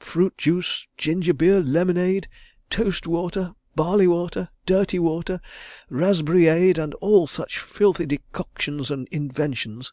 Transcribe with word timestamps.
—fruit 0.00 0.38
juice, 0.38 0.86
ginger 0.96 1.34
beer, 1.34 1.60
lemonade, 1.60 2.28
toast 2.70 3.06
water, 3.06 3.54
barley 3.74 4.06
water, 4.06 4.48
dirty 4.64 4.98
water, 4.98 5.38
raspberryade, 5.90 6.78
and 6.78 6.94
all 6.94 7.26
such 7.26 7.58
filthy 7.58 8.06
decoctions 8.06 8.90
and 8.90 9.06
inventions. 9.08 9.92